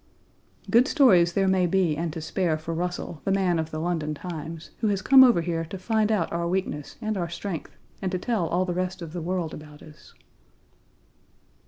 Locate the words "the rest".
8.65-9.03